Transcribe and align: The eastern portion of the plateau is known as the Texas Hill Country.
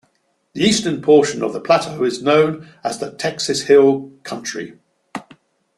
The 0.53 0.63
eastern 0.63 1.03
portion 1.03 1.43
of 1.43 1.53
the 1.53 1.59
plateau 1.59 2.03
is 2.03 2.23
known 2.23 2.67
as 2.83 2.97
the 2.97 3.11
Texas 3.11 3.61
Hill 3.65 4.11
Country. 4.23 4.79